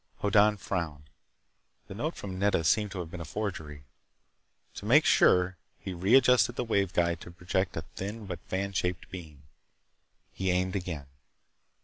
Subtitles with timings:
[0.23, 1.11] Hoddan frowned.
[1.85, 3.83] The note from Nedda seemed to have been a forgery.
[4.73, 9.11] To make sure, he readjusted the wave guide to project a thin but fan shaped
[9.11, 9.43] beam.
[10.33, 11.05] He aimed again.